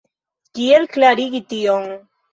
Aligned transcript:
Kiel 0.59 0.89
klarigi 0.95 1.43
tion? 1.53 1.89